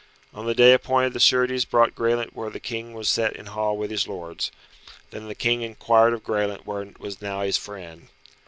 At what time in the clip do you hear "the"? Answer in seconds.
0.47-0.55, 1.13-1.19, 2.49-2.59, 5.27-5.35